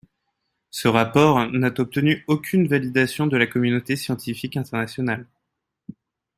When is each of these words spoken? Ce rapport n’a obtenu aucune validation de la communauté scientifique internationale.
Ce 0.71 0.87
rapport 0.87 1.45
n’a 1.51 1.71
obtenu 1.77 2.23
aucune 2.25 2.67
validation 2.67 3.27
de 3.27 3.37
la 3.37 3.45
communauté 3.45 3.95
scientifique 3.95 4.57
internationale. 4.57 5.27